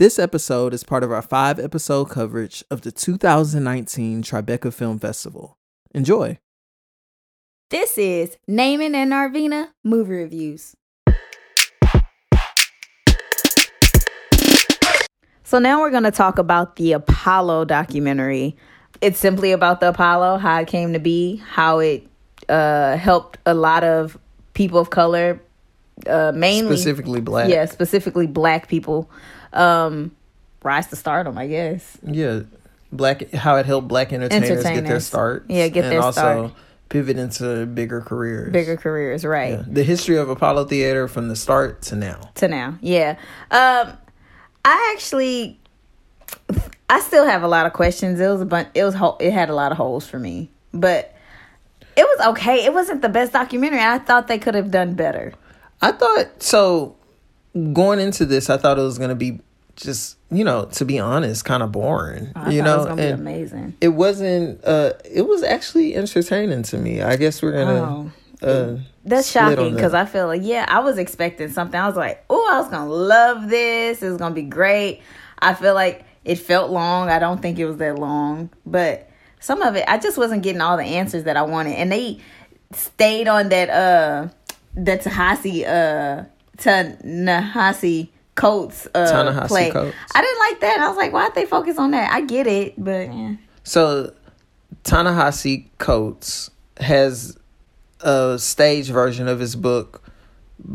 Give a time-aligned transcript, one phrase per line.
[0.00, 5.58] This episode is part of our five episode coverage of the 2019 Tribeca Film Festival.
[5.94, 6.38] Enjoy.
[7.68, 10.74] This is Naaman and Narvina movie reviews.
[15.44, 18.56] So now we're going to talk about the Apollo documentary.
[19.02, 22.06] It's simply about the Apollo, how it came to be, how it
[22.48, 24.16] uh, helped a lot of
[24.54, 25.42] people of color,
[26.06, 27.50] uh, mainly Specifically black.
[27.50, 29.10] yeah, specifically black people,
[29.52, 30.12] um,
[30.62, 31.38] rise to stardom.
[31.38, 31.98] I guess.
[32.02, 32.40] Yeah.
[32.92, 35.44] Black how it helped black entertainers, get their start.
[35.48, 36.52] Yeah, get and their also start.
[36.88, 38.52] pivot into bigger careers.
[38.52, 39.58] Bigger careers, right?
[39.58, 39.64] Yeah.
[39.64, 42.20] The history of Apollo Theater from the start to now.
[42.34, 42.76] to now.
[42.80, 43.16] Yeah.
[43.52, 43.96] Um
[44.64, 45.60] I actually
[46.88, 48.18] I still have a lot of questions.
[48.18, 50.50] It was a bunch it was ho- it had a lot of holes for me.
[50.74, 51.14] But
[51.96, 52.64] it was okay.
[52.64, 53.80] It wasn't the best documentary.
[53.80, 55.32] I thought they could have done better.
[55.80, 56.96] I thought so
[57.72, 59.38] going into this I thought it was gonna be
[59.80, 62.32] just you know, to be honest, kind of boring.
[62.34, 63.76] I you know, it was gonna and be amazing.
[63.80, 67.02] it wasn't uh it was actually entertaining to me.
[67.02, 69.94] I guess we're gonna uh That's shocking because.
[69.94, 71.78] I feel like yeah, I was expecting something.
[71.78, 74.02] I was like, oh, I was gonna love this.
[74.02, 75.02] it's gonna be great.
[75.38, 77.08] I feel like it felt long.
[77.08, 79.08] I don't think it was that long, but
[79.40, 81.74] some of it, I just wasn't getting all the answers that I wanted.
[81.74, 82.18] And they
[82.72, 84.28] stayed on that uh
[84.76, 86.24] that Tahasi uh
[86.58, 89.70] Ta-Nehisi Coates uh play.
[89.70, 89.96] Coates.
[90.14, 90.80] I didn't like that.
[90.80, 92.12] I was like, why'd they focus on that?
[92.12, 93.34] I get it, but yeah.
[93.64, 94.12] So,
[94.84, 97.36] Ta-Nehisi Coates has
[98.00, 100.02] a stage version of his book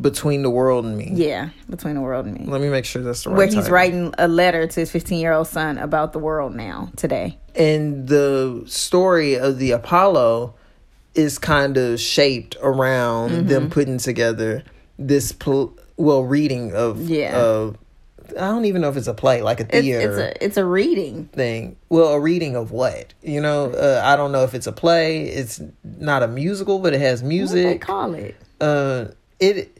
[0.01, 1.09] Between the World and Me.
[1.13, 2.45] Yeah, between the world and me.
[2.45, 3.71] Let me make sure that's the right where he's title.
[3.71, 8.07] writing a letter to his 15 year old son about the world now today And
[8.07, 10.53] the story of the Apollo
[11.15, 13.47] is kind of shaped around Mm-hmm.
[13.47, 14.63] them putting together
[14.99, 17.37] this pl- well reading of Yeah.
[17.39, 17.77] of
[18.29, 20.09] I don't even know if it's a play like a theater.
[20.09, 21.75] it's a it's a reading thing.
[21.89, 23.13] Well, a reading of what?
[23.21, 25.23] You know, uh, I don't know if it's a play.
[25.25, 27.63] It's not a musical, but it has music.
[27.65, 29.05] what they call it Uh,
[29.39, 29.71] it.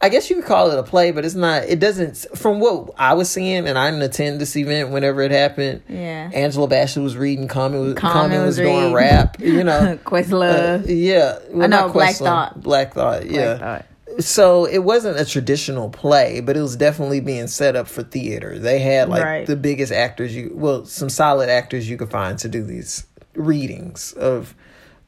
[0.00, 1.62] I guess you could call it a play, but it's not.
[1.64, 2.26] It doesn't.
[2.34, 5.80] From what I was seeing, and I didn't attend this event whenever it happened.
[5.88, 6.30] Yeah.
[6.34, 7.48] Angela Bassett was reading.
[7.48, 9.38] Common was, Common was, was doing rap.
[9.40, 9.98] You know.
[10.04, 12.60] questlove Uh, yeah, well, I know, Black Thought.
[12.60, 13.56] Black Thought, yeah.
[13.56, 13.86] Thought.
[14.18, 18.58] So it wasn't a traditional play, but it was definitely being set up for theater.
[18.58, 19.46] They had like Right.
[19.46, 24.12] the biggest actors you, well, some solid actors you could find to do these readings
[24.12, 24.54] of,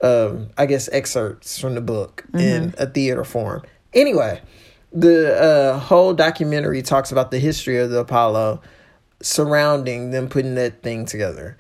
[0.00, 2.82] um, I guess excerpts from the book in Mm-hmm.
[2.82, 3.62] a theater form.
[3.94, 4.40] Anyway,
[4.92, 8.60] the uh, whole documentary talks about the history of the Apollo
[9.22, 11.56] surrounding them putting that thing together.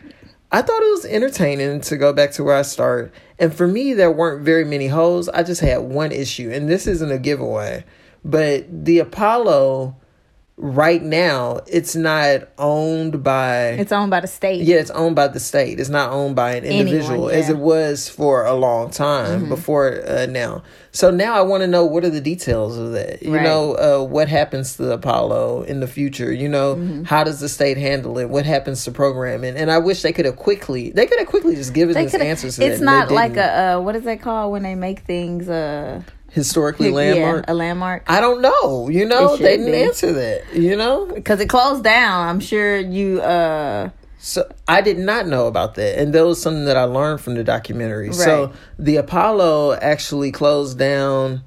[0.52, 3.12] I thought it was entertaining to go back to where I started.
[3.38, 5.28] And for me, there weren't very many holes.
[5.28, 7.84] I just had one issue, and this isn't a giveaway,
[8.24, 9.96] but the Apollo
[10.58, 15.28] right now, it's not owned by it's owned by the state yeah, it's owned by
[15.28, 15.78] the state.
[15.78, 17.54] It's not owned by an individual Anyone, as yeah.
[17.54, 17.60] Mm-hmm.
[17.60, 20.62] it was for a long time before uh, now.
[20.92, 23.22] So now I want to know what are the details of that.
[23.22, 23.42] You Right.
[23.42, 26.32] know, uh, what happens to Apollo in the future?
[26.32, 27.04] You know, Mm-hmm.
[27.04, 28.30] how does the state handle it?
[28.30, 29.56] What happens to programming?
[29.56, 30.90] And I wish they could have quickly.
[30.90, 32.56] They could have quickly just given us answers.
[32.56, 36.00] To it's not like a uh, what is that called when they make things uh
[36.36, 37.44] historically yeah, landmark.
[37.48, 38.90] a landmark I don't know.
[38.90, 39.82] You know, they didn't be.
[39.82, 40.54] answer that.
[40.54, 43.88] You know, because it closed down i'm sure you uh
[44.18, 47.34] So I did not know about that, and that was something that I learned from
[47.36, 48.12] the documentary.
[48.12, 51.42] So the Apollo actually closed down.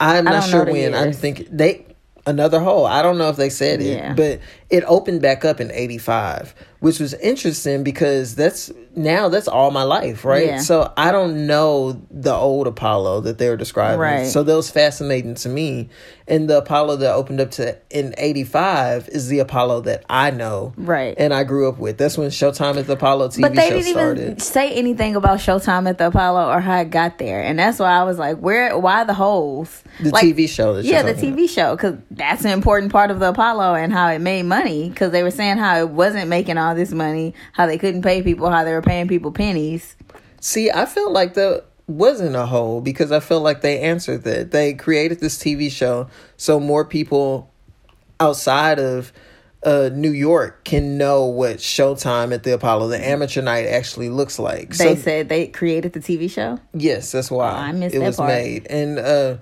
[0.00, 0.94] I'm not sure when.
[0.94, 1.84] I think they
[2.26, 2.86] another hole.
[2.86, 4.14] I don't know if they said it, Yeah.
[4.14, 4.40] but
[4.70, 9.82] it opened back up in '85, which was interesting because that's now that's all my
[9.82, 10.46] life, right?
[10.46, 10.58] Yeah.
[10.58, 14.00] So I don't know the old Apollo that they were describing.
[14.00, 14.26] Right.
[14.26, 15.88] So that was fascinating to me.
[16.28, 20.72] And the Apollo that opened up to in '85 is the Apollo that I know,
[20.76, 21.14] Right.
[21.18, 21.98] and I grew up with.
[21.98, 24.22] That's when Showtime at the Apollo TV but they show didn't started.
[24.22, 27.78] even say anything about Showtime at the Apollo or how it got there, and that's
[27.78, 28.76] why I was like, "Where?
[28.76, 32.50] Why the holes?" The Like, TV show that yeah, the TV show because that's an
[32.50, 34.55] important part of the Apollo and how it made money.
[34.64, 38.22] Because they were saying how it wasn't making all this money, how they couldn't pay
[38.22, 39.96] people, how they were paying people pennies.
[40.40, 44.50] See, I felt like that wasn't a hole because I felt like they answered that.
[44.50, 47.50] They created this TV show so more people
[48.20, 49.12] outside of
[49.64, 54.38] uh, New York can know what Showtime at the Apollo, the amateur night, actually looks
[54.38, 54.70] like.
[54.76, 56.58] They so, said they created the TV show.
[56.72, 58.28] Yes, that's why Oh, I missed it that was part.
[58.28, 58.66] made.
[58.68, 59.36] And uh,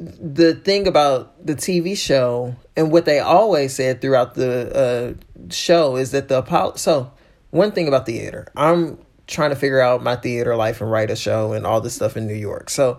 [0.00, 4.74] the thing about the TV show and what they always said throughout the
[5.18, 6.76] uh, show is that the Apollo.
[6.76, 7.12] So
[7.50, 11.16] one thing about theater, I'm trying to figure out my theater life and write a
[11.16, 12.70] show and all this stuff in New York.
[12.70, 12.98] So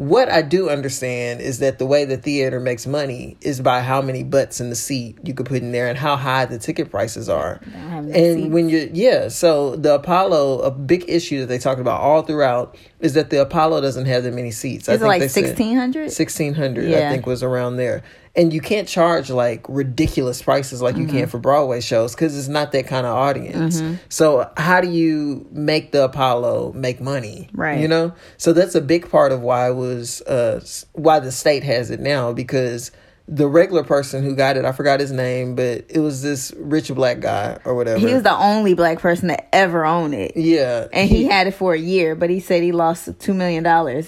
[0.00, 4.00] What I do understand is that the way the theater makes money is by how
[4.00, 6.90] many butts in the seat you could put in there and how high the ticket
[6.90, 7.60] prices are.
[7.74, 8.48] And seats.
[8.50, 12.78] when you yeah, so the Apollo, a big issue that they talked about all throughout
[13.00, 14.88] is that the Apollo doesn't have that many seats.
[14.88, 16.04] Is it like they said- 1600?
[16.04, 18.02] 1600 i think was around there
[18.36, 21.18] and you can't charge like ridiculous prices like you Mm-hmm.
[21.18, 25.46] can for broadway shows because it's not that kind of audience so how do you
[25.50, 27.80] make the apollo make money Right.
[27.80, 30.60] you know so that's a big part of why it was uh
[30.92, 32.92] why the state has it now because
[33.32, 36.92] the regular person who got it i forgot his name but it was this rich
[36.92, 40.32] black guy or whatever He was the only black person to ever own it.
[40.36, 43.64] yeah And he, had it for a year, but he said he lost $2 million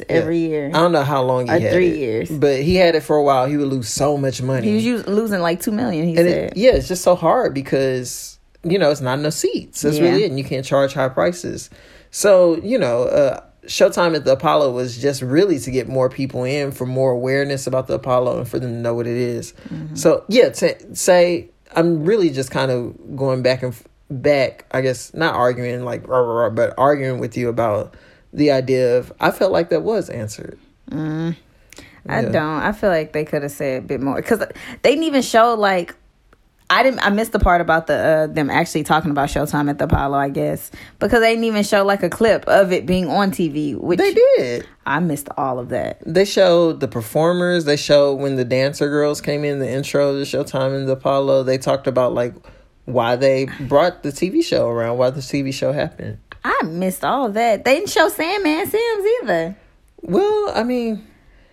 [0.08, 0.66] every year.
[0.74, 2.30] I don't know how long he had three it, years.
[2.30, 3.46] but he had it for a while.
[3.46, 4.80] He would lose so much money.
[4.80, 6.50] He was us- losing like 2 million, he and said.
[6.52, 9.82] it, yeah, it's just so hard because you know it's not enough seats.
[9.82, 10.10] That's Yeah.
[10.10, 11.70] really it, and you can't charge high prices.
[12.10, 16.42] So you know, uh, Showtime at the Apollo was just really to get more people
[16.44, 19.52] in for more awareness about the Apollo and for them to know what it is.
[19.68, 19.94] Mm-hmm.
[19.94, 23.74] So yeah, to say I'm really just kind of going back and
[24.10, 24.66] back.
[24.72, 27.94] I guess not arguing like rah, rah, rah, but arguing with you about
[28.32, 30.58] the idea of I felt like that was answered.
[30.90, 31.34] I
[32.04, 32.22] Yeah.
[32.22, 32.36] don't.
[32.36, 35.54] I feel like they could have said a bit more because they didn't even show
[35.54, 35.94] like.
[36.72, 37.00] I didn't.
[37.00, 40.16] I missed the part about the uh, them actually talking about Showtime at the Apollo.
[40.16, 40.70] I guess
[41.00, 43.76] because they didn't even show like a clip of it being on TV.
[43.76, 44.66] Which They did.
[44.86, 46.00] I missed all of that.
[46.06, 47.66] They showed the performers.
[47.66, 51.42] They showed when the dancer girls came in the intro to Showtime and the Apollo.
[51.42, 52.34] They talked about like
[52.86, 56.18] why they brought the TV show around, why the TV show happened.
[56.42, 57.66] I missed all of that.
[57.66, 59.56] They didn't show Sandman Sims either.
[60.00, 61.06] Well, I mean,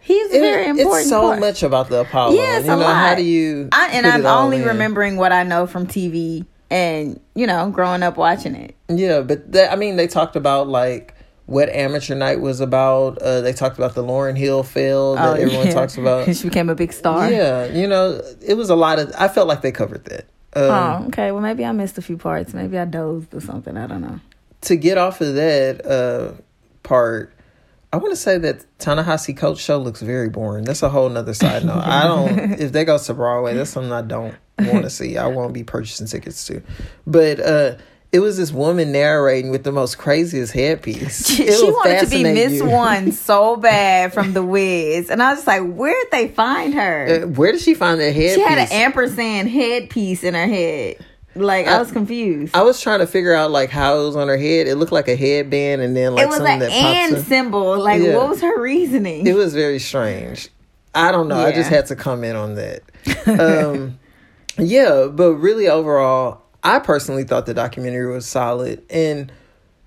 [0.10, 1.02] He's it- very important.
[1.02, 1.40] it's so part.
[1.40, 2.36] much about the Apollo.
[2.36, 2.96] Yeah, it's you a know, lot.
[2.96, 3.70] how do you?
[3.72, 4.66] I, and I'm only in?
[4.66, 8.76] remembering what I know from TV and you know growing up watching it.
[8.90, 11.14] Yeah, but I mean, they talked about like
[11.46, 13.18] what amateur night was about.
[13.20, 15.74] Uh, they talked about the Lauryn Hill fail that everyone Oh, yeah.
[15.74, 16.36] talks about.
[16.36, 17.30] she became a big star.
[17.32, 19.12] Yeah, you know, it was a lot of.
[19.18, 20.26] I felt like they covered that.
[20.54, 21.32] Um, Oh, okay.
[21.32, 22.54] Well, maybe I missed a few parts.
[22.56, 23.78] Maybe I dozed or something.
[23.78, 24.20] I don't know.
[24.62, 26.34] to get off of that uh,
[26.82, 27.32] part,
[27.92, 30.64] I want to say that Ta-Nehisi Coates show looks very boring.
[30.64, 31.82] That's a whole nother side note.
[31.84, 32.52] I don't.
[32.60, 35.18] If they go to Broadway, that's something I don't want to see.
[35.18, 36.62] I won't be purchasing tickets to.
[37.08, 37.78] But uh,
[38.12, 41.28] it was this woman narrating with the most craziest headpiece.
[41.28, 42.66] She, she wanted to be Miss you.
[42.66, 46.74] One so bad from The Wiz, and I was just like, "Where did they find
[46.74, 47.24] her?
[47.24, 48.36] Uh, where did she find that headpiece?
[48.36, 51.06] she had an ampersand headpiece in her head.
[51.40, 52.56] Like I, I- was confused.
[52.56, 54.68] I was trying to figure out like how it was on her head.
[54.68, 57.26] It looked like a headband, and then like it was something an that and up.
[57.26, 57.78] symbol.
[57.80, 58.16] Like, Yeah.
[58.18, 59.26] what was her reasoning?
[59.28, 60.50] It was very strange.
[60.96, 61.40] I don't know.
[61.40, 62.82] I just had to comment on that.
[63.28, 64.00] Um,
[64.58, 69.32] yeah, but really overall, I personally thought the documentary was solid, and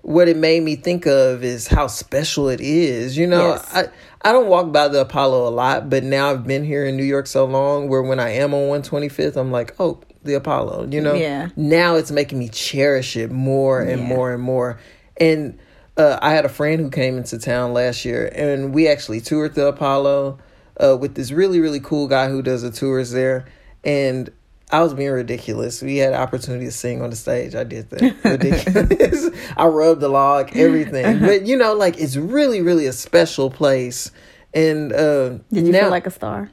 [0.03, 3.17] what it made me think of is how special it is.
[3.17, 3.69] You know, Yes.
[3.73, 6.95] I I don't walk by the Apollo a lot, but now I've been here in
[6.95, 9.99] New York so long, where when I am on one twenty fifth, I'm like, oh,
[10.23, 10.87] the Apollo.
[10.91, 11.49] You know, Yeah.
[11.57, 14.07] Now it's making me cherish it more and Yeah.
[14.07, 14.79] more and more,
[15.17, 15.57] and.
[15.95, 19.53] Uh, I had a friend who came into town last year, and we actually toured
[19.53, 20.39] the Apollo
[20.83, 23.45] uh, with this really, really cool guy who does the tours there.
[23.83, 24.31] And
[24.73, 25.81] I was being ridiculous.
[25.81, 27.53] We had opportunity to sing on the stage.
[27.55, 28.15] I did that.
[28.23, 29.29] Ridiculous.
[29.57, 31.19] I rubbed the log, everything.
[31.19, 34.11] But you know, like it's really, really a special place.
[34.53, 36.49] And uh, Did you now, feel like a star?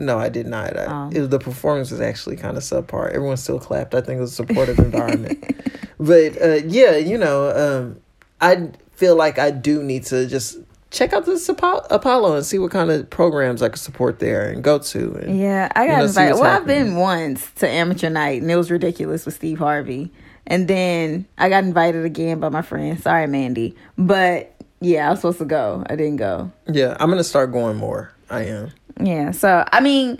[0.00, 0.76] no, I did not.
[0.76, 1.10] I, Oh.
[1.12, 3.10] it the performance was actually kind of subpar.
[3.10, 3.94] Everyone still clapped.
[3.94, 5.44] I think it was a supportive environment.
[6.00, 8.00] But uh, yeah, you know, um,
[8.40, 10.58] I feel like I do need to just
[10.90, 14.62] check out this Apollo and see what kind of programs I could support there and
[14.62, 15.14] go to.
[15.16, 16.34] And, Yeah, I you got know, invited.
[16.34, 20.10] Well, I've been once to amateur night, and it was ridiculous with Steve Harvey.
[20.46, 22.98] And then I got invited again by my friend.
[23.00, 25.84] Sorry, Mandy, but yeah, I was supposed to go.
[25.88, 26.50] I didn't go.
[26.66, 28.12] Yeah, I'm gonna start going more.
[28.30, 28.70] I am.
[28.98, 30.18] Yeah, so I mean,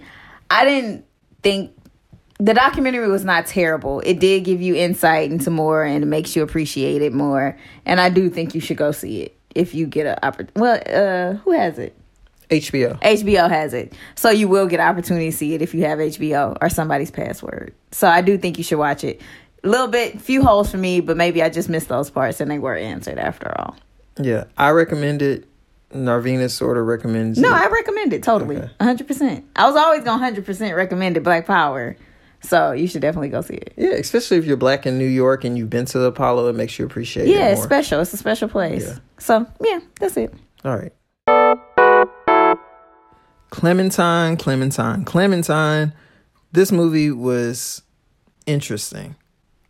[0.50, 1.06] I didn't
[1.42, 1.72] think
[2.38, 4.00] the documentary was not terrible.
[4.00, 7.56] It did give you insight into more and it makes you appreciate it more.
[7.86, 10.60] And I do think you should go see it if you get a opportunity.
[10.60, 11.94] Well, uh, who has it?
[12.50, 12.98] HBO.
[13.02, 13.92] HBO has it.
[14.14, 17.10] So you will get an opportunity to see it if you have HBO or somebody's
[17.10, 17.74] password.
[17.92, 19.20] So I do think you should watch it.
[19.64, 22.50] A little bit, few holes for me, but maybe I just missed those parts and
[22.50, 23.76] they were answered after all.
[24.20, 25.46] Yeah, I recommend it.
[25.92, 27.54] Narvina sort of recommends No, it.
[27.54, 28.56] I recommend it totally.
[28.58, 28.70] Okay.
[28.80, 29.42] 100%.
[29.56, 31.96] I was always going to 100% recommend it, Black Power.
[32.40, 33.74] So you should definitely go see it.
[33.76, 36.54] yeah, especially if you're black in New York and you've been to the Apollo, it
[36.54, 38.00] makes you appreciate it Yeah, it's special.
[38.00, 38.86] It's a special place.
[38.86, 38.98] Yeah.
[39.18, 40.32] So, yeah, that's it.
[40.64, 40.92] All right.
[43.50, 45.92] Clementine, Clementine, Clementine.
[46.52, 47.82] This movie was
[48.46, 49.16] interesting.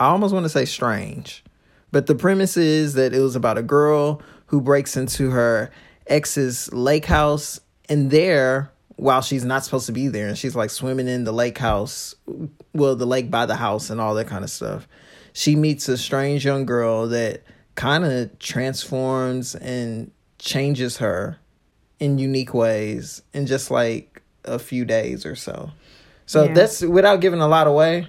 [0.00, 1.44] I almost want to say strange.
[1.90, 5.70] But the premise is that it was about a girl who breaks into her
[6.06, 10.70] ex's lake house, and there, while she's not supposed to be there, and she's like
[10.70, 12.14] swimming in the lake house,
[12.74, 14.88] well, the lake by the house, and all that kind of stuff.
[15.32, 17.44] She meets a strange young girl that
[17.76, 21.38] kind of transforms and changes her
[22.00, 25.70] in unique ways in just like a few days or so.
[26.26, 26.54] So Yeah.
[26.54, 28.08] that's without giving a lot away.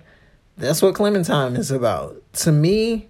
[0.58, 2.22] That's what Clementine is about.
[2.34, 3.08] To me,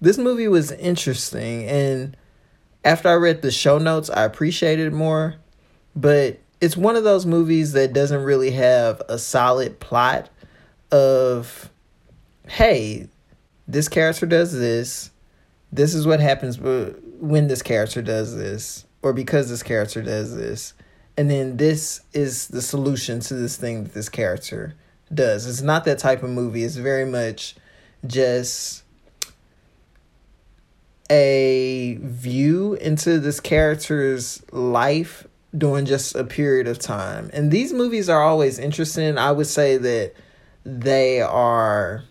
[0.00, 2.16] this movie was interesting and
[2.84, 5.36] after I read the show notes, I appreciated it more,
[5.94, 10.30] but it's one of those movies that doesn't really have a solid plot
[10.92, 11.68] of
[12.46, 13.08] hey,
[13.66, 15.10] this character does this.
[15.72, 20.74] This is what happens when this character does this, or because this character does this.
[21.16, 24.74] And then this is the solution to this thing that this character
[25.12, 25.46] does.
[25.46, 26.62] It's not that type of movie.
[26.62, 27.56] It's very much
[28.06, 28.84] just
[31.10, 35.26] a view into this character's life
[35.56, 37.30] during just a period of time.
[37.32, 39.18] And these movies are always interesting.
[39.18, 40.14] I would say that
[40.64, 42.04] they are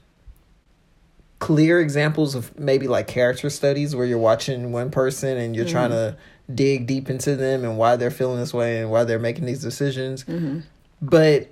[1.40, 5.90] clear examples of maybe like character studies where you're watching one person and you're trying
[5.90, 6.16] to
[6.54, 9.62] dig deep into them and why they're feeling this way and why they're making these
[9.62, 10.24] decisions.
[11.02, 11.50] But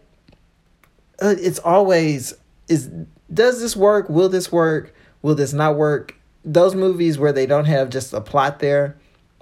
[1.21, 2.35] uh, it's always
[2.67, 2.89] is
[3.33, 4.09] does this work?
[4.09, 4.93] Will this work?
[5.23, 6.15] Will this not work?
[6.45, 8.95] Those movies where they don't have just a plot there,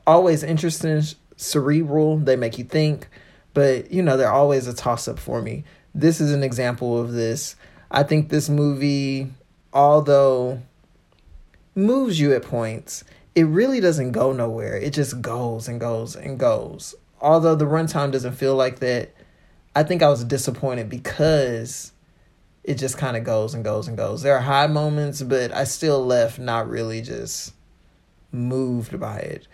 [0.06, 1.02] always interesting,
[1.38, 2.18] cerebral.
[2.18, 3.08] They make you think,
[3.54, 5.64] but you know they're always a toss up for me.
[5.96, 7.56] This is an example of this.
[7.90, 9.32] I think this movie,
[9.72, 10.62] although
[11.74, 13.04] moves you at points,
[13.34, 14.76] it really doesn't go nowhere.
[14.76, 16.96] It just goes and goes and goes.
[17.22, 19.14] Although the runtime doesn't feel like that,
[19.76, 21.94] I think I was disappointed because
[22.64, 24.24] it just kind of goes and goes and goes.
[24.24, 27.54] There are high moments, but I still left not really just
[28.32, 29.48] moved by it.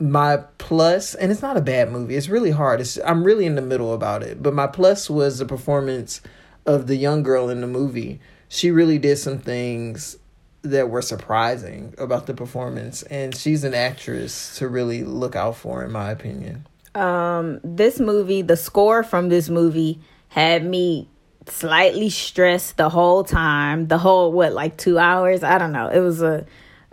[0.00, 2.16] My plus, and it's not a bad movie.
[2.16, 2.80] It's really hard.
[2.80, 4.42] It's I'm really in the middle about it.
[4.42, 6.22] But my plus was the performance
[6.66, 8.18] of the young girl in the movie.
[8.48, 10.16] She really did some things
[10.62, 15.84] that were surprising about the performance, and she's an actress to really look out for,
[15.84, 16.66] in my opinion.
[16.96, 21.08] um this movie the score from this movie had me
[21.46, 26.00] slightly stressed the whole time the whole what like two hours i don't know it
[26.00, 26.44] was a,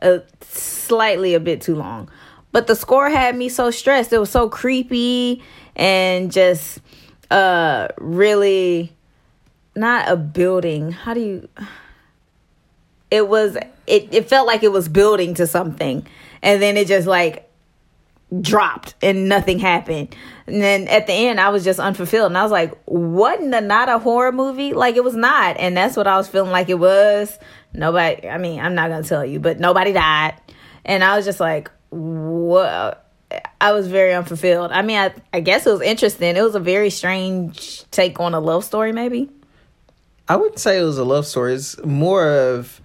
[0.03, 2.07] a slightly a bit too long
[2.57, 5.43] but the score had me so stressed it was so creepy
[5.75, 6.79] and just
[7.29, 8.91] uh really
[9.75, 11.49] not a building how do you
[13.11, 16.03] it was it, it felt like it was building to something
[16.41, 17.47] and then it just like
[18.41, 20.13] dropped and nothing happened.
[20.47, 22.31] And then at the end, I was just unfulfilled.
[22.31, 24.73] And I was like, wasn't the not a horror movie?
[24.73, 25.55] Like, it was not.
[25.57, 27.39] And that's what I was feeling like it was.
[27.73, 30.35] Nobody, I mean, I'm not to tell you, but nobody died.
[30.83, 33.03] And I was just like, what?
[33.59, 34.71] I was very unfulfilled.
[34.71, 36.35] I mean, I, I guess it was interesting.
[36.35, 39.29] It was a very strange take on a love story, maybe.
[40.29, 41.53] I wouldn't say it was a love story.
[41.53, 42.81] It's more of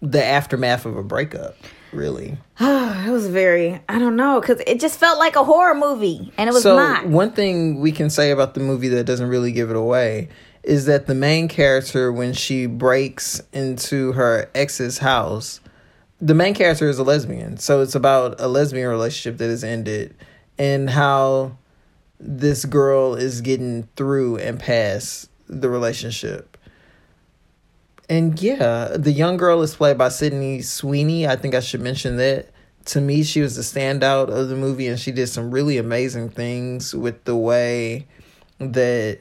[0.00, 1.56] the aftermath of a breakup,
[1.92, 2.36] really.
[2.60, 6.32] it was very, I don't know, because it just felt like a horror movie.
[6.36, 7.06] And it was so not.
[7.06, 10.28] one thing we can say about the movie that doesn't really give it away
[10.62, 15.60] is that the main character, when she breaks into her ex's house,
[16.22, 17.56] the main character is a lesbian.
[17.56, 20.14] So it's about a lesbian relationship that has ended
[20.56, 21.58] and how
[22.20, 26.56] this girl is getting through and past the relationship.
[28.08, 31.26] And yeah, the young girl is played by Sydney Sweeney.
[31.26, 32.50] I think I should mention that.
[32.86, 36.30] To me, she was the standout of the movie, and she did some really amazing
[36.30, 38.08] things with the way
[38.58, 39.20] that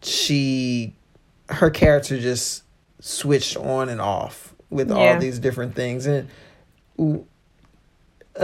[0.00, 0.94] she,
[1.48, 2.62] her character just
[3.00, 6.06] switched on and off with all these different things.
[6.06, 6.28] And
[8.36, 8.40] uh,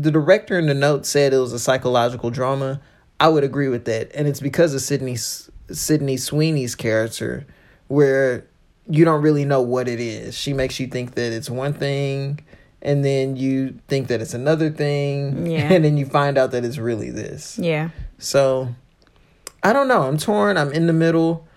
[0.00, 2.80] the director in the note said it was a psychological drama.
[3.20, 7.46] I would agree with that, and it's because of Sydney Sydney Sweeney's character,
[7.88, 8.46] where
[8.88, 10.36] you don't really know what it is.
[10.36, 12.40] She makes you think that it's one thing,
[12.80, 15.72] and then you think that it's another thing, Yeah.
[15.72, 17.58] and then you find out that it's really this.
[17.58, 17.90] yeah.
[18.18, 18.68] So,
[19.62, 20.02] I don't know.
[20.02, 20.56] I'm torn.
[20.56, 21.47] I'm in the middle.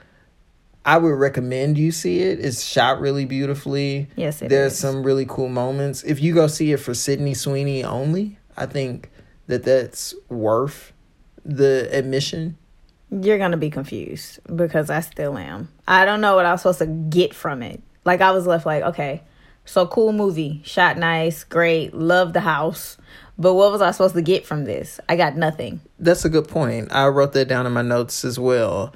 [0.86, 2.40] I would recommend you see it.
[2.40, 4.08] It's shot really beautifully.
[4.16, 4.80] Yes, it There's is.
[4.80, 6.04] some really cool moments.
[6.04, 9.12] If you go see it for Sydney Sweeney only, I think
[9.48, 10.94] that that's worth
[11.46, 12.58] the admission.
[13.12, 15.70] You're gonna be confused because I still am.
[15.88, 17.82] I don't know what I was supposed to get from it.
[18.06, 19.22] Like I was left like, okay,
[19.66, 22.98] so cool movie, shot nice, great, love the house,
[23.38, 25.00] but what was I supposed to get from this?
[25.10, 25.82] I got nothing.
[26.00, 26.92] That's a good point.
[26.92, 28.94] I wrote that down in my notes as well.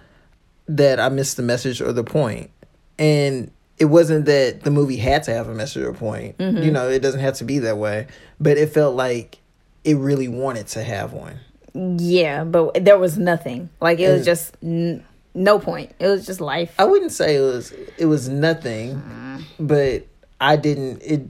[0.68, 2.50] That I missed the message or the point.
[2.98, 6.38] And it wasn't that the movie had to have a message or point.
[6.38, 6.64] Mm-hmm.
[6.64, 8.08] You know, it doesn't have to be that way.
[8.40, 9.38] But it felt like
[9.84, 11.40] it really wanted to have one.
[11.74, 13.70] Yeah, but there was nothing.
[13.82, 15.04] Like it was And- just n-
[15.34, 15.92] no point.
[16.00, 16.74] It was just life.
[16.80, 20.08] I wouldn't say it was it was nothing, but
[20.40, 21.28] I didn't it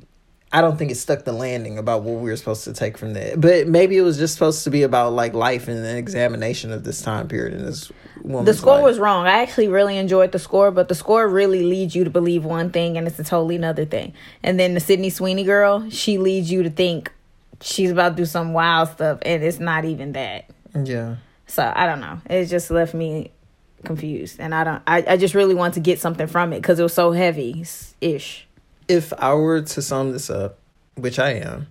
[0.55, 3.13] I don't think it stuck the landing about what we were supposed to take from
[3.13, 3.41] that.
[3.41, 6.85] But maybe it was just supposed to be about like life and an examination of
[6.85, 7.91] this time period in this
[8.23, 8.83] woman's The score life.
[8.83, 9.27] was wrong.
[9.27, 12.69] I actually really enjoyed the score, but the score really leads you to believe one
[12.71, 14.13] thing and it's a totally another thing.
[14.43, 17.11] And then the Sydney Sweeney girl, she leads you to think
[17.61, 20.45] she's about to do some wild stuff and it's not even that.
[20.73, 21.17] Yeah.
[21.47, 22.21] So I don't know.
[22.29, 23.31] It just left me
[23.83, 24.39] confused.
[24.39, 26.83] And I don't I, I just really want to get something from it because it
[26.83, 27.65] was so heavy
[28.01, 28.47] ish.
[28.87, 30.59] If I were to sum this up,
[30.95, 31.67] which I am,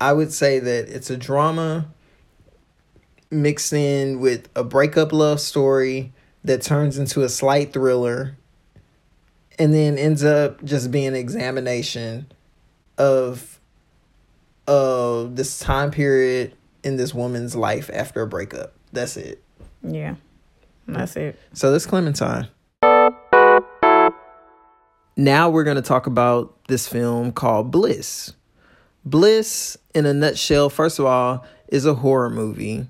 [0.00, 1.86] I would say that it's a drama
[3.30, 6.12] mixed in with a breakup love story
[6.44, 8.36] that turns into a slight thriller
[9.58, 12.26] and then ends up just being an examination
[12.98, 13.58] of
[14.66, 18.72] of this time period in this woman's life after a breakup.
[18.92, 19.42] That's it.
[19.82, 20.16] Yeah.
[20.88, 21.38] That's it.
[21.52, 22.48] So this Clementine.
[25.16, 28.32] Now we're going to talk about this film called Bliss.
[29.04, 32.86] Bliss, in a nutshell, first of all, is a horror movie.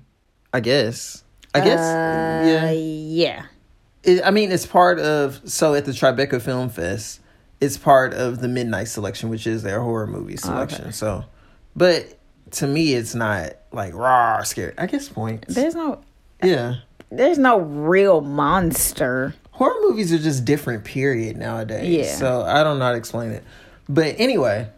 [0.53, 1.23] I guess.
[1.53, 1.79] I guess.
[1.79, 2.71] Uh, yeah.
[2.71, 3.45] yeah.
[4.03, 5.41] It, I mean, it's part of.
[5.49, 7.21] So at the Tribeca Film Fest,
[7.61, 10.91] it's part of the Midnight Selection, which is their horror movie selection.
[10.91, 11.23] So,
[11.75, 12.17] but
[12.51, 14.73] to me, it's not like raw scary.
[14.77, 15.53] I guess points.
[15.55, 16.01] There's no
[16.43, 16.75] Yeah.
[17.11, 19.33] there's no real monster.
[19.57, 21.87] Horror movies are just different period nowadays.
[21.87, 22.15] Yeah.
[22.15, 23.43] so i don't know how to explain it.
[23.89, 24.69] But anyway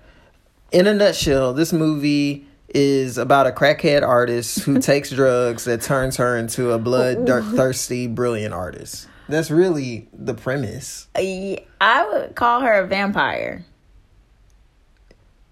[0.71, 6.17] in a nutshell this movie is about a crackhead artist who takes drugs that turns
[6.17, 9.07] her into a blood thirsty brilliant artist.
[9.27, 11.07] That's really the premise.
[11.15, 13.65] I I would call her a vampire.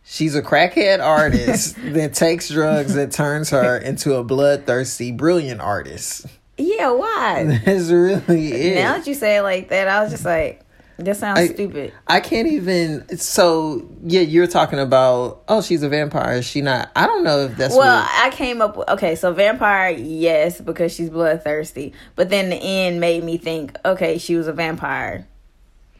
[0.03, 6.27] she's a crackhead artist that takes drugs that turns her into a bloodthirsty brilliant artist
[6.57, 7.59] Yeah, why?
[7.65, 10.61] that's really it now that you say it like that, I was just like,
[10.97, 11.93] this sounds I- stupid.
[12.07, 13.17] I can't even.
[13.19, 15.43] So yeah, you're talking about.
[15.47, 16.33] Oh, she's a vampire.
[16.37, 16.89] Is she not?
[16.95, 17.75] I don't know if that's.
[17.75, 21.93] Well, what, I came up with okay, so vampire, yes, because she's bloodthirsty.
[22.15, 25.27] But then the end made me think, okay, she was a vampire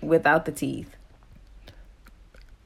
[0.02, 0.90] without the teeth.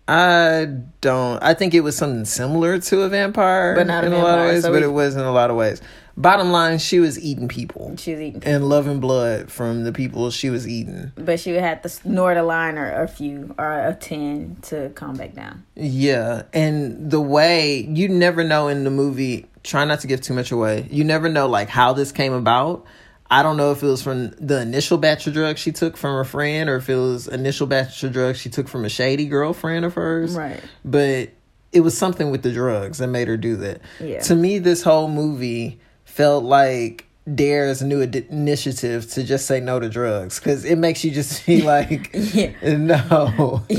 [0.07, 0.67] I
[0.99, 1.41] don't.
[1.41, 4.39] I think it was something similar to a vampire, But not a in a lot
[4.39, 4.63] of ways.
[4.63, 5.81] so but we- it was in a lot of ways.
[6.17, 10.29] Bottom line, she was eating people She was eating, and loving blood from the people
[10.29, 11.11] she was eating.
[11.15, 14.89] but she would have to snort a line or a few or a ten to
[14.89, 15.63] calm back down.
[15.75, 19.47] Yeah, and the way you never know in the movie.
[19.63, 20.87] Try not to give too much away.
[20.89, 22.83] You never know like how this came about.
[23.29, 26.15] I don't know if it was from the initial batch of drugs she took from
[26.15, 29.27] her friend, or if it was initial batch of drugs she took from a shady
[29.27, 30.35] girlfriend of hers.
[30.35, 30.59] Right.
[30.83, 31.29] But
[31.71, 33.81] it was something with the drugs that made her do that.
[33.99, 34.19] Yeah.
[34.21, 35.79] To me, this whole movie
[36.21, 41.03] felt like Dare's new ad- initiative to just say no to drugs because it makes
[41.03, 42.51] you just be like, Yeah.
[42.77, 43.63] no.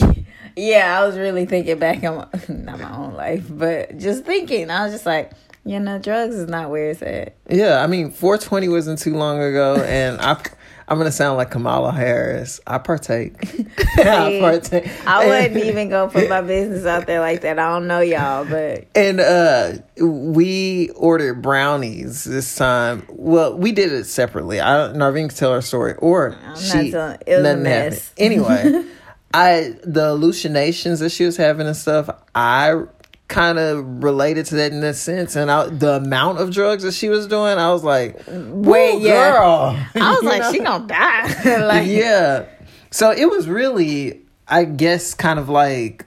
[0.57, 4.71] Yeah, I was really thinking back on my, not my own life, but just thinking.
[4.71, 5.31] I was just like,
[5.65, 7.37] you know, drugs is not where it's at.
[7.49, 10.37] Yeah, I mean, 420 wasn't too long ago, and I,
[10.89, 12.61] I'm gonna sound like Kamala Harris.
[12.67, 13.35] I partake.
[13.99, 14.91] I partake.
[15.07, 17.59] I wouldn't even go put my business out there like that.
[17.59, 23.05] I don't know y'all, but And uh, we ordered brownies this time.
[23.09, 24.61] Well, we did it separately.
[24.61, 24.97] I don't.
[24.97, 26.91] Narveen can tell her story, or I'm not she.
[26.91, 28.13] telling- it was a mess.
[28.19, 28.85] Anyway,
[29.33, 32.11] I the hallucinations that she was having and stuff.
[32.35, 32.83] I
[33.29, 36.93] kind of related to that in that sense, and I, the amount of drugs that
[36.93, 39.33] she was doing, I was like, Wait, "Woo, yeah.
[39.33, 40.53] girl." I was like, know?
[40.53, 41.59] she gonna die.
[41.67, 42.47] like, yeah.
[42.91, 46.05] So it was really, I guess, kind of like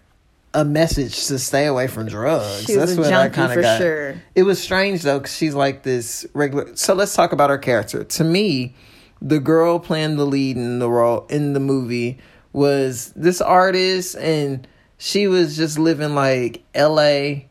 [0.54, 2.64] a message to stay away from drugs.
[2.66, 3.78] She was That's what I kind for of got.
[3.78, 4.22] sure.
[4.36, 6.76] It was strange though, because she's like this regular.
[6.76, 8.04] So let's talk about her character.
[8.04, 8.74] To me,
[9.22, 12.20] the girl playing the lead in the role in the movie
[12.54, 14.66] was this artist, and
[15.06, 17.48] she was just living like L.A.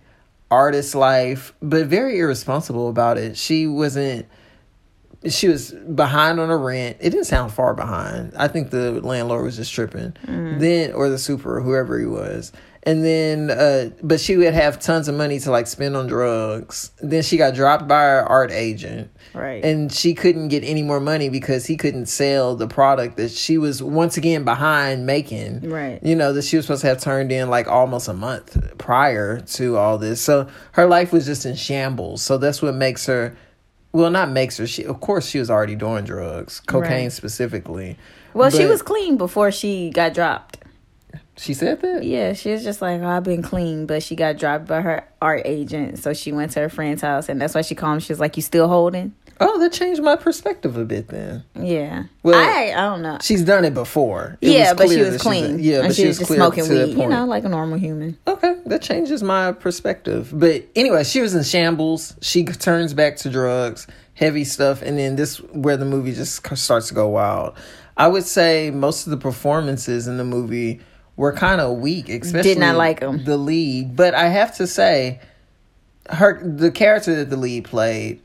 [0.50, 3.36] artist life, but very irresponsible about it.
[3.36, 4.26] She wasn't
[5.30, 6.96] she was behind on her rent.
[6.98, 8.32] It didn't sound far behind.
[8.36, 10.14] I think the landlord was just tripping.
[10.58, 12.50] Then or the super or whoever he was.
[12.82, 16.90] And then uh but she would have tons of money to like spend on drugs.
[17.00, 19.12] Then she got dropped by her art agent.
[19.34, 19.64] Right.
[19.64, 23.58] And she couldn't get any more money because he couldn't sell the product that she
[23.58, 25.68] was once again behind making.
[25.68, 26.00] Right.
[26.02, 29.40] You know, that she was supposed to have turned in like almost a month prior
[29.40, 30.20] to all this.
[30.20, 32.22] So her life was just in shambles.
[32.22, 33.36] So that's what makes her
[33.92, 34.66] well, not makes her.
[34.66, 37.12] She, of course, she was already doing drugs, cocaine Right.
[37.12, 37.96] specifically.
[38.34, 40.58] Well, she was clean before she got dropped.
[41.36, 42.04] She said that.
[42.04, 45.06] Yeah, she was just like, oh, I've been clean, but she got dropped by her
[45.22, 46.00] art agent.
[46.00, 48.00] So she went to her friend's house, and that's why she called him.
[48.00, 49.14] She was like, You still holding?
[49.40, 51.08] Oh, that changed my perspective a bit.
[51.08, 52.04] Then Yeah.
[52.22, 53.18] Well, I, I don't know.
[53.20, 54.38] she's done it before.
[54.40, 55.58] It yeah, but she was clean.
[55.58, 58.18] yeah, but she, was just clear smoking weed, you know, like a normal human.
[58.26, 60.30] Okay, that changes my perspective.
[60.32, 62.14] But anyway, she was in shambles.
[62.20, 66.88] She turns back to drugs, heavy stuff, and then this where the movie just starts
[66.88, 67.56] to go wild.
[67.96, 70.80] I would say most of the performances in the movie
[71.16, 73.24] were kind of weak, especially did not like 'em.
[73.24, 73.94] the lead.
[73.96, 75.20] But I have to say,
[76.10, 78.20] her the character that the lead played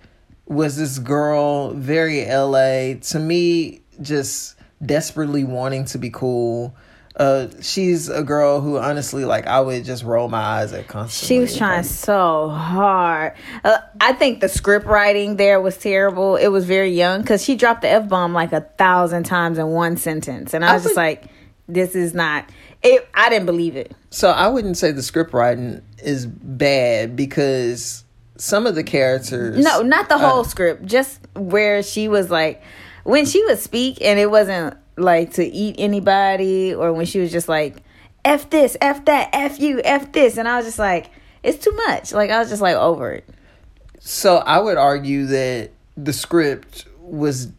[0.50, 2.96] was this girl, very LA.
[2.96, 6.76] To me, just desperately wanting to be cool.
[7.16, 11.36] Uh, she's a girl who honestly, like, I would just roll my eyes at constantly.
[11.36, 13.34] She was trying so hard.
[13.64, 16.38] Uh, I think the script writing there was terrible.
[16.38, 19.68] It was very young because she dropped the f bomb like a thousand times in
[19.68, 21.26] one sentence, and I I was just like,
[21.68, 22.50] "This is not."
[22.82, 23.08] It.
[23.14, 23.94] I didn't believe it.
[24.12, 28.06] So I wouldn't say the script writing is bad because
[28.40, 29.64] some of the characters.
[29.64, 30.86] No, not the Uh, whole script.
[30.86, 32.64] Just where she was like,
[33.04, 37.32] when she would speak, and it wasn't like to eat anybody, or when she was
[37.32, 37.78] just like,
[38.26, 41.12] "f this, f that, f you, f this," and I was just like,
[41.44, 43.28] "It's too much." Like I was just like over it.
[44.00, 47.50] So I would argue that the script was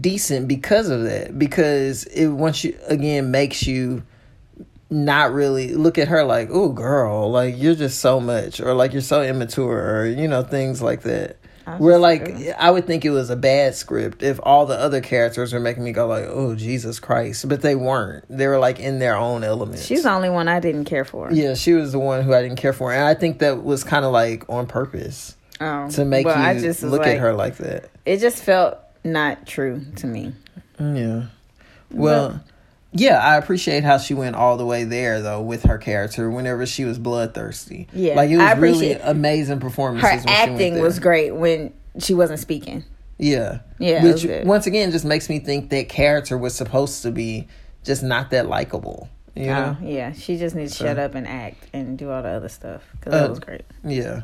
[0.00, 1.38] decent because of that.
[1.38, 4.02] Because it once you again makes you
[4.90, 8.92] not really look at her like, oh girl, like you're just so much or like
[8.92, 11.36] you're so immature or you know, things like that.
[11.78, 12.28] Where like.
[12.58, 15.82] I would think it was a bad script if all the other characters were making
[15.82, 17.48] me go like, oh Jesus Christ.
[17.48, 18.26] But they weren't.
[18.28, 19.86] They were like in their own elements.
[19.86, 21.32] She's the only one I didn't care for.
[21.32, 22.92] Yeah, she was the one who I didn't care for.
[22.92, 26.70] And I think that was kind of like on purpose Oh, to make well, you
[26.82, 27.88] look like- at her like that.
[28.04, 30.34] It just felt not true to me.
[30.78, 31.26] Yeah.
[31.90, 32.42] Well,
[32.96, 36.64] yeah, I appreciate how she went all the way there though with her character whenever
[36.64, 37.88] she was bloodthirsty.
[37.92, 40.08] Yeah, like it was really amazing performances.
[40.08, 42.84] Her when she went acting was great when she wasn't speaking.
[43.18, 47.46] Yeah, Yeah, Which once again just makes me think that character was supposed to be
[47.84, 49.08] just not that likable.
[49.36, 49.76] You know?
[49.80, 52.28] Oh, yeah, she just needs to So- shut up and act and do all the
[52.30, 53.62] other stuff because Uh, that was great.
[53.84, 54.22] Yeah.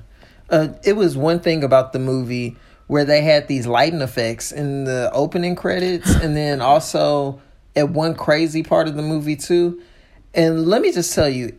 [0.49, 2.57] Uh, it was one thing about the movie
[2.89, 7.41] where they had these lighting effects in the opening credits and then also
[7.77, 9.83] at one crazy part of the movie too.
[10.35, 11.57] And let me just tell you,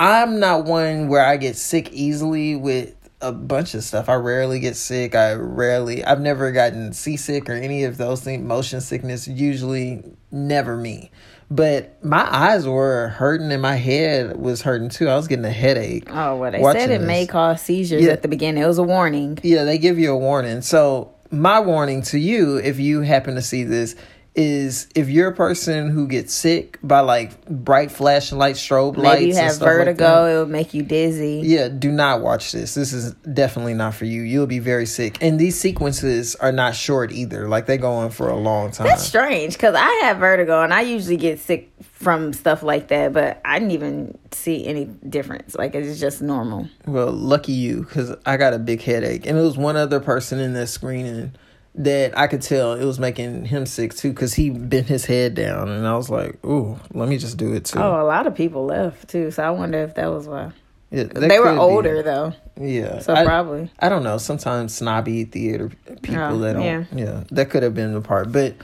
[0.00, 4.08] I'm not one where I get sick easily with a bunch of stuff.
[4.08, 5.14] I rarely get sick.
[5.14, 10.76] I rarely I've never gotten seasick or any of those things, motion sickness, usually never
[10.76, 11.10] me.
[11.50, 15.08] But my eyes were hurting and my head was hurting too.
[15.08, 16.04] I was getting a headache.
[16.10, 17.06] Oh, well, they said it this.
[17.06, 18.12] may cause seizures Yeah.
[18.12, 18.62] at the beginning.
[18.62, 19.38] It was a warning.
[19.42, 20.62] Yeah, they give you a warning.
[20.62, 23.94] So, my warning to you, if you happen to see this,
[24.34, 29.20] is if you're a person who gets sick by like bright flashing light strobe lights,
[29.20, 30.24] Maybe you and have like vertigo.
[30.24, 31.42] that, It'll make you dizzy.
[31.44, 32.74] yeah, do not watch this.
[32.74, 34.22] This is definitely not for you.
[34.22, 35.18] You'll be very sick.
[35.20, 37.46] And these sequences are not short either.
[37.46, 38.86] Like they go on for a long time.
[38.86, 43.12] That's strange because I have vertigo and I usually get sick from stuff like that,
[43.12, 45.54] but I didn't even see any difference.
[45.54, 46.68] Like it's just normal.
[46.86, 50.40] Well, lucky you, because I got a big headache, and it was one other person
[50.40, 51.32] in that screening
[51.74, 55.34] that I could tell it was making him sick too, because he bent his head
[55.34, 58.26] down, and I was like, "Ooh, let me just do it too." Oh, a lot
[58.26, 60.52] of people left too, so I wonder if that was why.
[60.90, 61.58] Yeah, that They were could be.
[61.60, 62.98] older though, yeah.
[62.98, 63.70] so I, probably.
[63.78, 64.18] I don't know.
[64.18, 65.70] Sometimes snobby theater
[66.02, 66.62] people Oh, that don't.
[66.62, 66.84] yeah.
[66.94, 67.24] Yeah.
[67.30, 68.54] that could have been the part, but.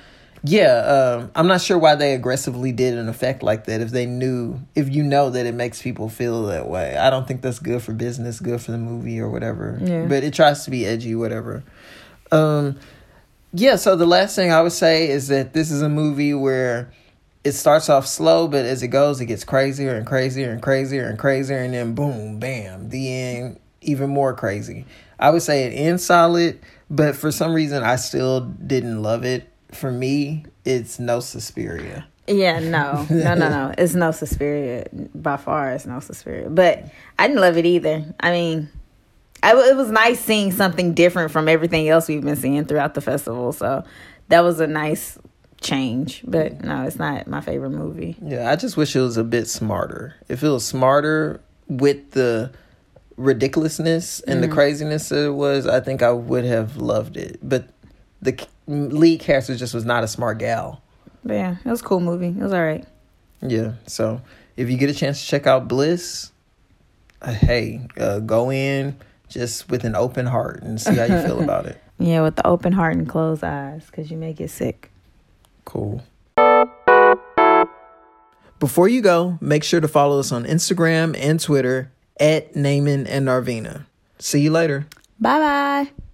[0.45, 3.81] Yeah, um, I'm not sure why they aggressively did an effect like that.
[3.81, 7.27] If they knew, if you know that it makes people feel that way, I don't
[7.27, 9.81] think that's good for business, good for the movie or whatever.
[9.83, 10.07] Yeah.
[10.07, 11.65] But it tries to be edgy, whatever.
[12.31, 12.79] Um,
[13.53, 13.77] yeah.
[13.77, 16.93] So the last thing I would say is that this is a movie where
[17.45, 21.09] it starts off slow, but as it goes, it gets crazier and crazier and crazier
[21.09, 24.85] and crazier, and then boom, bam, the end, even more crazy.
[25.19, 29.49] I would say it ends solid, but for some reason, I still didn't love it.
[29.73, 32.07] For me, it's no Suspiria.
[32.27, 33.75] Yeah, no, no, no, no.
[33.79, 34.87] It's no Suspiria.
[35.15, 36.51] By far, it's no Suspiria.
[36.51, 36.85] But
[37.19, 38.15] I didn't love it either.
[38.21, 38.69] I mean,
[39.43, 43.01] I, it was nice seeing something different from everything else we've been seeing throughout the
[43.01, 43.53] festival.
[43.53, 43.85] So
[44.29, 45.19] that was a nice
[45.61, 46.23] change.
[46.27, 48.17] But no, it's not my favorite movie.
[48.23, 50.17] Yeah, I just wish it was a bit smarter.
[50.29, 52.53] If it was smarter with the
[53.17, 57.39] ridiculousness and the craziness that it was, I think I would have loved it.
[57.43, 57.69] But
[58.23, 60.83] the lead character just was not a smart gal.
[61.25, 62.29] But yeah, it was a cool movie.
[62.29, 62.87] It was all right.
[63.41, 64.21] Yeah, so
[64.57, 66.33] if you get a chance to check out Bliss,
[67.23, 68.97] uh, hey, uh, go in
[69.29, 71.81] just with an open heart and see how you feel about it.
[72.01, 74.93] Yeah, with the open heart and closed eyes, because you may get sick.
[75.65, 76.01] Cool.
[78.61, 83.27] Before you go, make sure to follow us on Instagram and Twitter at Naaman and
[83.27, 83.87] Narvina.
[84.21, 84.87] See you later.
[85.19, 86.08] Bye bye.